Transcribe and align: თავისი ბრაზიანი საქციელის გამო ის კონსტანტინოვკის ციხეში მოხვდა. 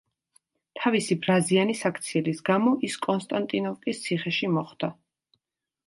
თავისი 0.79 1.17
ბრაზიანი 1.25 1.75
საქციელის 1.83 2.43
გამო 2.51 2.75
ის 2.91 2.99
კონსტანტინოვკის 3.07 4.05
ციხეში 4.07 4.55
მოხვდა. 4.59 4.95